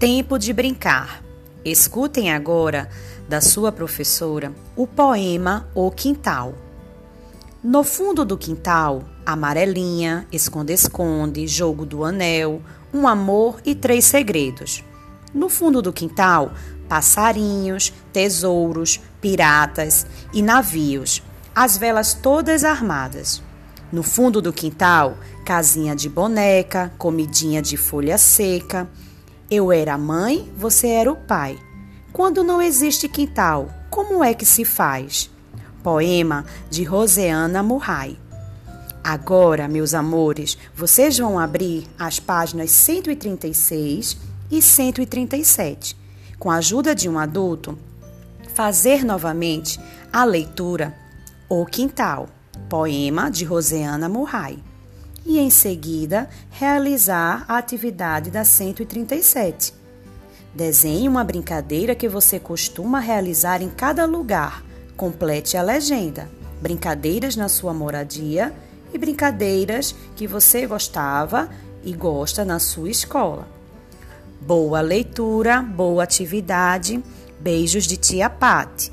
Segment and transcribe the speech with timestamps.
[0.00, 1.22] Tempo de brincar.
[1.62, 2.88] Escutem agora,
[3.28, 6.54] da sua professora, o poema O Quintal.
[7.62, 12.62] No fundo do quintal, amarelinha, esconde-esconde, jogo do anel,
[12.94, 14.82] um amor e três segredos.
[15.34, 16.54] No fundo do quintal,
[16.88, 21.22] passarinhos, tesouros, piratas e navios,
[21.54, 23.42] as velas todas armadas.
[23.92, 28.88] No fundo do quintal, casinha de boneca, comidinha de folha seca,
[29.50, 31.58] eu era a mãe, você era o pai.
[32.12, 35.28] Quando não existe quintal, como é que se faz?
[35.82, 38.16] Poema de Roseana Murray.
[39.02, 44.16] Agora, meus amores, vocês vão abrir as páginas 136
[44.50, 45.96] e 137.
[46.38, 47.76] Com a ajuda de um adulto,
[48.54, 49.80] fazer novamente
[50.12, 50.94] a leitura
[51.48, 52.28] O Quintal,
[52.68, 54.62] poema de Roseana Murray
[55.24, 59.74] e, em seguida, realizar a atividade da 137.
[60.54, 64.64] Desenhe uma brincadeira que você costuma realizar em cada lugar.
[64.96, 66.28] Complete a legenda.
[66.60, 68.52] Brincadeiras na sua moradia
[68.92, 71.48] e brincadeiras que você gostava
[71.84, 73.48] e gosta na sua escola.
[74.40, 77.02] Boa leitura, boa atividade.
[77.38, 78.92] Beijos de tia Pati.